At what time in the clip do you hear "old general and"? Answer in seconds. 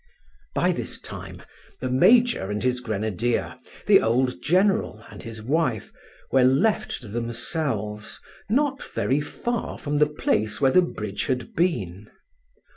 4.01-5.21